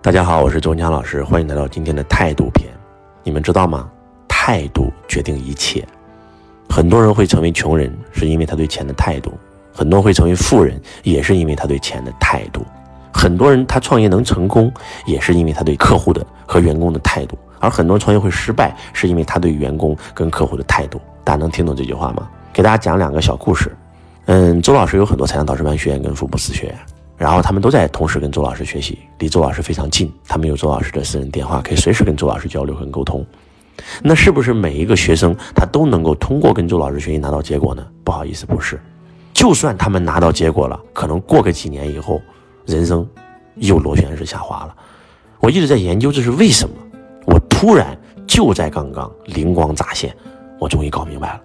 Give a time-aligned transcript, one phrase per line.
[0.00, 2.70] 大家好，我是周文强老师，欢迎来到今天的态度篇。
[3.24, 3.90] 你们知道吗？
[4.28, 5.84] 态度决定一切。
[6.70, 9.32] 很多人会成为穷人，是因为他对钱的态度；
[9.74, 12.60] 很多会成为富人，也是因为他对钱的态度；
[13.12, 14.72] 很多人他创业能成功，
[15.04, 21.00] 也是因为他对客户的和员工的态度；而很多人创业会失败，是因为他对员工跟客户的态度。
[21.24, 22.28] 大家能听懂这句话吗？
[22.52, 23.76] 给大家讲两个小故事。
[24.26, 26.78] 嗯，周老师有很多财商导师班学员跟福布斯学员。
[27.18, 30.10] 然后他们都在同时跟周老师学习，离周老师非常近。
[30.26, 33.26] 他们有周老师的私人电话，可以随时跟周老师交流和沟通。
[34.02, 37.84] 那是不是每一个学生他都能够通过跟周老师学习拿到结果呢？
[38.04, 38.80] 不好意思，不是。
[39.34, 42.22] 就算他们拿到结果了，可能过个几年以后，
[42.66, 43.06] 人生
[43.56, 44.74] 又螺旋式下滑了。
[45.40, 46.74] 我一直在研究这是为什么。
[47.26, 47.96] 我突然
[48.26, 50.16] 就在刚刚灵光乍现，
[50.58, 51.40] 我终于搞明白了。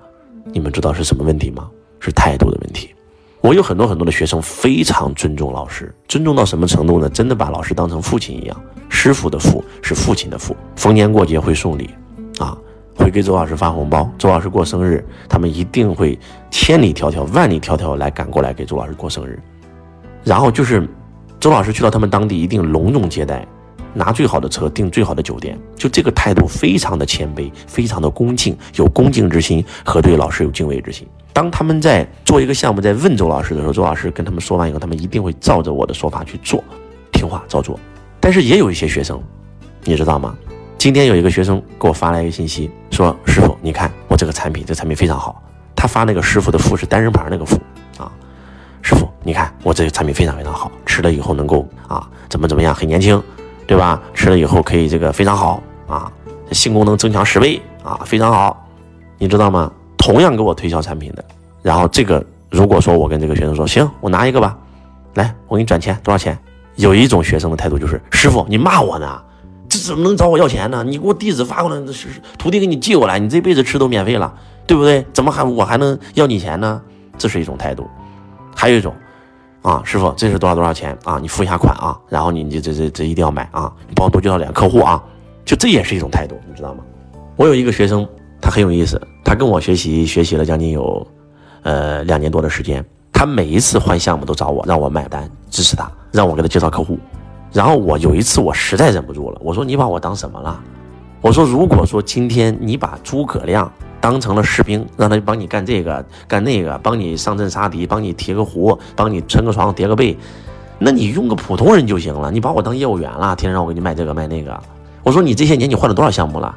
[0.45, 1.69] 你们知道是什么问题吗？
[1.99, 2.93] 是态度的问题。
[3.43, 7.09] 我有很多很多的学生非常尊重老师，尊重到什么程度呢？
[7.09, 8.63] 真的把老师当成父亲一样。
[8.87, 11.89] 师傅的父是父亲的父，逢年过节会送礼，
[12.39, 12.57] 啊，
[12.95, 14.09] 会给周老师发红包。
[14.17, 16.17] 周老师过生日，他们一定会
[16.49, 19.37] 千里迢迢、万里迢迢来赶过来给周老师过生日。
[20.23, 20.87] 然后就是，
[21.37, 23.45] 周老师去到他们当地一定隆重接待，
[23.93, 25.59] 拿最好的车，订最好的酒店。
[25.75, 31.05] 就这个态度非常的谦卑，非常的恭敬，有恭敬之心和对老师有敬畏之心。
[31.33, 36.63] 当他们在做一个项目，在问周老师的时候，周老师跟他们说完以后，他们一定会照着我的说法去做，
[37.11, 37.79] 听话照做。
[38.19, 39.19] 但是也有一些学生，
[39.83, 40.35] 你知道吗？
[40.77, 45.41] 今天有一个学生给我发来一个信息，说：“师傅，你看我这个产品，这产品非常好。”
[45.75, 47.57] 他发那个师傅的“傅”是单人旁那个“傅”
[47.97, 48.11] 啊。
[48.81, 53.21] 师傅，你看我这个产品非常非常好，吃了以后能够啊怎么怎么样，很年轻，
[53.65, 54.01] 对吧？
[54.13, 56.11] 吃了以后可以这个非常好啊，
[56.51, 58.67] 性功能增强十倍啊，非常好，
[59.17, 59.71] 你知道吗？
[60.03, 61.23] 同样给我推销产品的，
[61.61, 64.57] 然后这个如果说我跟这个学生说行，我拿一个吧，
[65.13, 66.37] 来，我给你转钱，多少钱？
[66.75, 69.21] 有一种学生的态度就是师傅，你骂我呢？
[69.69, 70.83] 这怎么能找我要钱呢？
[70.83, 74.33] 你给我地址发过来，这是徒弟给你寄过来，你这辈子吃都免费了，
[74.67, 75.05] 对不对？
[75.13, 76.81] 怎么还我还能要你钱呢？
[77.17, 77.87] 这是一种态度。
[78.53, 78.93] 还有一种，
[79.61, 81.17] 啊，师傅，这是多少多少钱啊？
[81.21, 85.01] 你付一下款啊，然后你你这这这一定要买啊，你帮我多介绍两个客户啊，
[85.45, 86.83] 就这也是一种态度，你知道吗？
[87.37, 88.05] 我有一个学生。
[88.43, 91.07] 他很有意思，他跟我学习学习了将近有，
[91.61, 92.83] 呃两年多的时间。
[93.13, 96.99] 他每一次换项目都找我，让我买单，支持他，让我给他介绍客户。
[97.53, 100.59] 然后我有一次我实在忍不住了，我说你把我当什么了？
[101.21, 103.71] 我说如果说今天你把诸葛亮
[104.01, 110.17] 当成了士兵，让他帮你干这个干那个，帮你上阵杀敌，帮你提个壶，帮你撑个床叠个被，
[110.79, 112.29] 那你用个普通人就行了。
[112.29, 114.61] 你把我当业务员了，天天让我给你卖这个卖那个。
[115.01, 116.53] 我说你这些年你换了多少项目了？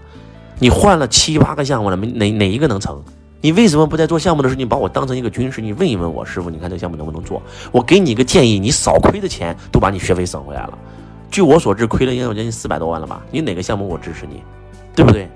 [0.59, 3.03] 你换了七八个项目了，没哪哪一个能成？
[3.43, 5.61] 你为什么不在做项目的时候，你把我当成一个军师？
[5.61, 7.41] 你问一问我师傅，你看这个项目能不能做？
[7.71, 10.78] 我给你一个建议，你少亏的钱都把你学费省回来了。
[11.31, 13.22] 据我所知，亏了应该有将近四百多万了吧？
[13.31, 14.43] 你哪个项目我支持你，
[14.95, 15.28] 对不对？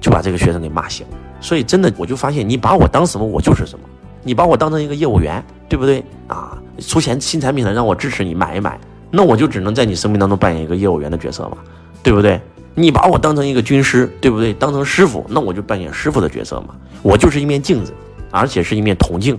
[0.00, 1.06] 就把这个学生给骂醒。
[1.40, 3.84] 所以真的，我就发现你把我当什么，我就是什么。
[4.22, 6.04] 你把我当成一个业务员，对不对？
[6.28, 8.78] 啊，出钱新产品了，让我支持你买一买，
[9.10, 11.58] 那我就只能在你生命当中扮演一个业务员的角色嘛，
[12.02, 12.40] 对不对？
[12.74, 14.52] 你把我当成一个军师，对不对？
[14.52, 16.74] 当成师傅，那我就扮演师傅的角色嘛。
[17.02, 17.92] 我就是一面镜子，
[18.30, 19.38] 而且是一面铜镜，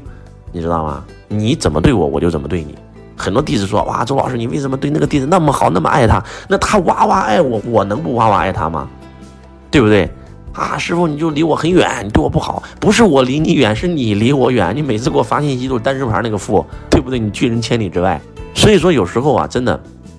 [0.52, 1.04] 你知道吗？
[1.28, 2.76] 你怎么对我，我就怎么对你。
[3.18, 6.24] 很多弟子说：“哇，周老师，你为什么对那个弟子那么好，那么爱他？
[6.48, 8.88] 那他哇哇爱我，我能不哇哇爱他吗？
[9.72, 10.10] 对不对？
[10.54, 14.74] 啊，师傅，你就离我很远，你对我不好，不是我离你远，是你离我远。
[14.76, 17.20] 你每次给我发信息都是单身旁那个父，对不对？
[17.20, 18.22] 你拒人千里之外。
[18.54, 19.78] 所以说，有时候啊，真的。”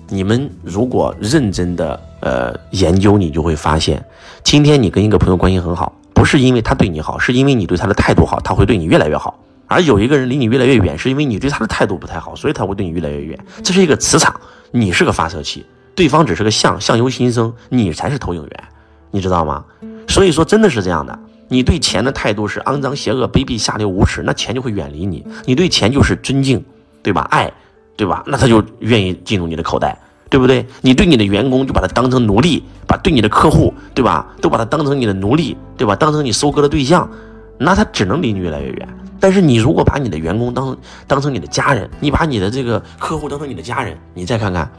[0.09, 4.03] 你们如果认真的呃研究，你就会发现，
[4.43, 9.37] 今天你跟一个朋友关系很好，不是因为他对你好，是因为你对他的态度好，他会对你越来越好。
[9.67, 13.37] 而有一个人离你越来越远，是因为你对他的态度不太好，所以他会对你越来越远。
[13.61, 14.33] 这是一个磁场，
[14.71, 18.63] 你是个发射器，对方只是个相，相由心生，你才是投影源，
[19.11, 19.65] 你知道吗？
[20.07, 21.19] 所以说真的是这样的，
[21.49, 26.63] 你对钱的态度是肮脏、邪恶、卑鄙、下流、无耻，那钱就会远离你；你对钱就是尊敬，
[27.03, 27.27] 对吧？
[27.29, 27.51] 爱。
[27.97, 28.23] 对吧？
[28.27, 29.97] 那他就愿意进入你的口袋，
[30.29, 30.63] 对不对？
[30.81, 34.27] 你对你的员工就把他当成奴隶，把对你的客户，对吧？
[34.39, 35.95] 都把他当成你的奴隶，对吧？
[35.95, 37.09] 当成你收割的对象，
[37.57, 38.87] 那他只能离你越来越远。
[39.19, 40.77] 但是你如果把你的员工当
[41.07, 44.71] 当成你的家人，你把你的这个客户当成你的家人，你再看看，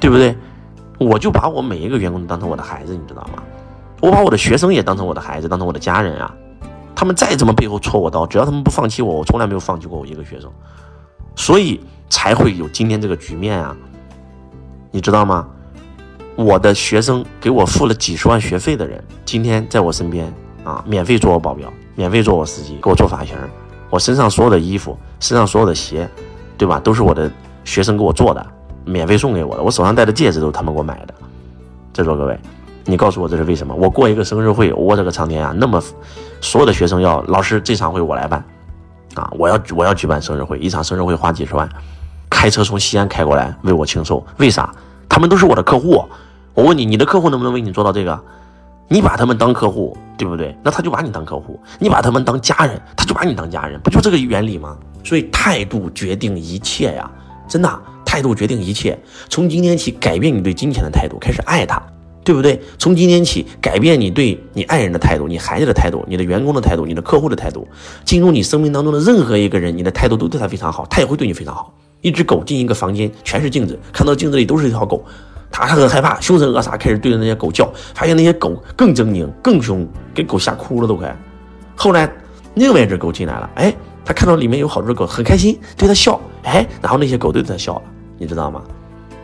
[0.00, 0.36] 对不对？
[0.98, 3.40] 我就把我每一个员工当成我的孩子，你知道吗？
[4.00, 6.34] 我把我的学生也当成我的孩子，当成我的家人啊。
[6.96, 10.50] 他们再怎么背后戳我刀，只要他们不放弃我，我从来没有放弃过我一个学生。
[11.36, 11.80] 所以。
[12.08, 13.76] 才会有今天这个局面啊，
[14.90, 15.46] 你知道吗？
[16.36, 20.30] 我的学生给我付了几十万学费的人，今天在我身边
[20.64, 23.34] 啊，免费做我保镖，免费做我司机，给我做发型，
[23.88, 26.08] 我身上所有的衣服，身上所有的鞋，
[26.58, 26.78] 对吧？
[26.78, 27.30] 都是我的
[27.64, 28.46] 学生给我做的，
[28.84, 31.14] 免费送给我的，我手上戴的戒指都是他们给我买的。
[31.94, 32.38] 在座各位，
[32.84, 33.74] 你告诉我这是为什么？
[33.74, 35.82] 我过一个生日会，我这个苍天啊，那么
[36.42, 38.44] 所有的学生要老师这场会我来办
[39.14, 41.66] 啊，我要我要举办生日会，一场生日会花几十万，
[42.28, 44.74] 开车从西安开过来为我庆寿，为啥？
[45.08, 46.04] 他们都是我的客户。
[46.54, 48.18] 我问你，你的客户能不能为你做到这个？
[48.88, 50.56] 你把他们当客户，对不对？
[50.62, 54.76] 那他就把你当客户；你把他们当家人，他就把你当家人，不就这个原理吗？
[55.02, 57.10] 所以态度决定一切呀，
[57.48, 58.98] 真的，态度决定一切。
[59.28, 61.82] 从今天起，改变你对金钱的态度，开始爱他，
[62.24, 62.60] 对不对？
[62.78, 67.66] 从今天起，改变你对你爱人的态度、你孩子的态度、你的员工的态度、你的客户的态度。
[68.04, 71.72] 进入你生命当中的任何一个人，你的态度都对他非常好，他也会对你非常好。
[72.06, 75.04] 一只狗进一个房间，全是镜子，看到镜子里都是一条狗。
[75.50, 81.12] 他很害怕，凶神恶煞，开始对着那些狗叫，发现那些狗更狰狞、更凶，给狗吓哭了都快。
[81.74, 82.08] 后来
[82.54, 83.74] 另外一只狗进来了，哎，
[84.04, 87.82] 他看到里面有好多狗，很开心，对他笑，哎，然后那些狗对他笑了，
[88.18, 88.62] 你知道吗？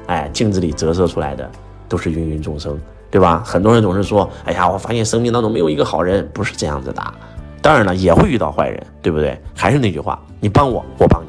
[0.09, 1.49] 哎，镜子里折射出来的
[1.89, 2.77] 都是芸芸众生，
[3.13, 3.45] 对吧？
[3.47, 7.15] 很多人总是说，哎呀，我发现生命当中没有一个好人，不是这样子的。
[7.61, 9.41] 当然了，也会遇到坏人，对不对？
[9.55, 11.22] 还是那句话，你帮我，我帮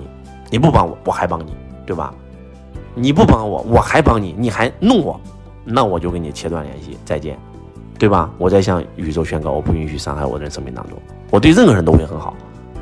[0.53, 2.13] 你；不帮我，我还帮你，对吧？
[2.93, 5.19] 你不帮我，我还帮你，你还弄我，
[5.65, 7.35] 那我就跟你切断联系，再见，
[7.97, 8.29] 对吧？
[8.37, 10.97] 我在向宇宙宣告，我不允许伤害我的人生命当中，
[11.31, 12.35] 我对任何人都会很好，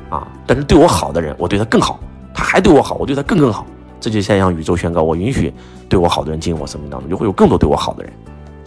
[0.09, 1.97] 啊，但是对我好的人，我对他更好，
[2.33, 3.65] 他还对我好，我对他更更好，
[4.01, 5.53] 这就像向宇宙宣告，我允许
[5.88, 8.12] 对我好的人进入我生命当中，就会有更多对我好的人，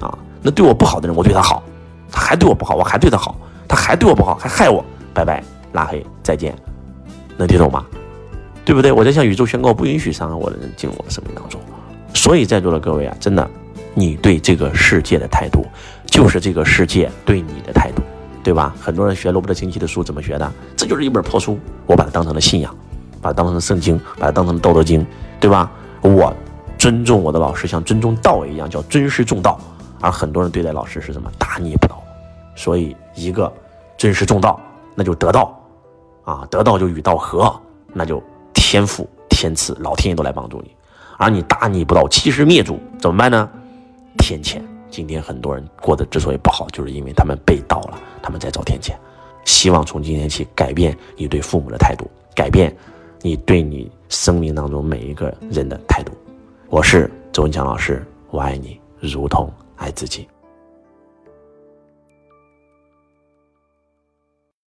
[0.00, 1.62] 啊，那对我不好的人，我对他好，
[2.10, 3.36] 他还对我不好，我还对他好，
[3.68, 6.56] 他还对我不好，还害我，拜拜，拉黑，再见，
[7.36, 7.84] 能听懂吗？
[8.64, 8.90] 对不对？
[8.90, 11.60] 我在向宇宙宣告，不允许伤害我的人进入我的生命当中。
[12.14, 13.48] 所以，在座的各位啊，真的，
[13.92, 15.66] 你对这个世界的态度，
[16.06, 18.02] 就是这个世界对你的态度，
[18.42, 18.74] 对吧？
[18.80, 20.52] 很多人学罗伯特清崎的书怎么学的？
[20.76, 22.74] 这就是一本破书，我把它当成了信仰，
[23.20, 25.04] 把它当成了圣经，把它当成了道德经，
[25.40, 25.70] 对吧？
[26.00, 26.32] 我
[26.78, 29.58] 尊重我的老师，像尊重道一样，叫尊师重道。
[30.00, 31.30] 而很多人对待老师是什么？
[31.38, 32.02] 大逆不道。
[32.54, 33.52] 所以，一个
[33.98, 34.60] 尊师重道，
[34.94, 35.60] 那就得道
[36.24, 37.54] 啊，得道就与道合，
[37.92, 38.22] 那就。
[38.74, 40.74] 天赋天赐，老天爷都来帮助你，
[41.16, 43.48] 而你大逆不道，欺师灭祖，怎么办呢？
[44.18, 44.60] 天谴。
[44.90, 48.92] 今天很多人过得之所以不好，就是因为他们被盗了，他们在找天谴。
[49.44, 52.76] 希望从今天起改变你对父母的态度，改变
[53.22, 56.10] 你对你生命当中每一个人的态度。
[56.68, 60.26] 我是周文强老师，我爱你如同爱自己。